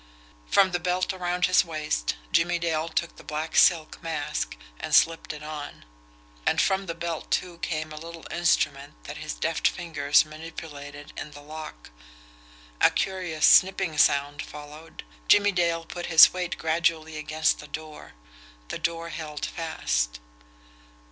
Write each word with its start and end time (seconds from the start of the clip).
From 0.47 0.71
the 0.71 0.79
belt 0.79 1.13
around 1.13 1.45
his 1.45 1.63
waist, 1.63 2.15
Jimmie 2.31 2.57
Dale 2.57 2.89
took 2.89 3.17
the 3.17 3.23
black 3.23 3.55
silk 3.55 4.01
mask, 4.01 4.57
and 4.79 4.95
slipped 4.95 5.31
it 5.31 5.43
on; 5.43 5.85
and 6.43 6.59
from 6.59 6.87
the 6.87 6.95
belt, 6.95 7.29
too, 7.29 7.59
came 7.59 7.91
a 7.93 7.97
little 7.99 8.25
instrument 8.31 8.95
that 9.03 9.17
his 9.17 9.35
deft 9.35 9.67
fingers 9.67 10.25
manipulated 10.25 11.13
in 11.15 11.29
the 11.33 11.39
lock. 11.41 11.91
A 12.81 12.89
curious 12.89 13.45
snipping 13.45 13.95
sound 13.99 14.41
followed. 14.41 15.03
Jimmie 15.27 15.51
Dale 15.51 15.85
put 15.85 16.07
his 16.07 16.33
weight 16.33 16.57
gradually 16.57 17.15
against 17.19 17.59
the 17.59 17.67
door. 17.67 18.13
The 18.69 18.79
door 18.79 19.09
held 19.09 19.45
fast. 19.45 20.19